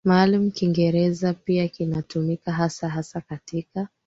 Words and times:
maalumu 0.05 0.51
Kiingereza 0.51 1.33
pia 1.33 1.67
kinatumika 1.67 2.51
hasa 2.51 2.89
hasa 2.89 3.21
katika 3.21 3.87